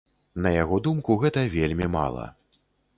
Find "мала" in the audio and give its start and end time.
2.01-2.25